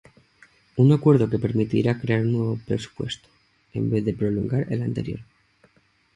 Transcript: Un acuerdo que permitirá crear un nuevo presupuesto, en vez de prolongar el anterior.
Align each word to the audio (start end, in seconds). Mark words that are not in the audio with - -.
Un 0.83 0.87
acuerdo 0.97 1.29
que 1.29 1.43
permitirá 1.45 1.91
crear 1.99 2.21
un 2.25 2.31
nuevo 2.37 2.55
presupuesto, 2.67 3.27
en 3.77 3.83
vez 3.91 4.03
de 4.03 4.17
prolongar 4.21 4.63
el 4.73 4.81
anterior. 4.81 5.21